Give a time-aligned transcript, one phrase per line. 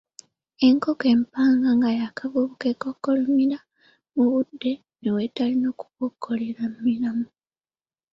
[0.67, 7.27] Enkoko empanga nga yaakavubuka ekookolimira n emubudde bw’etalina kukookolimiramu.